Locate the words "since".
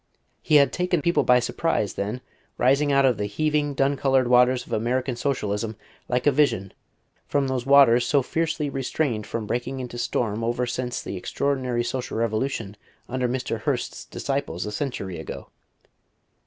10.65-11.03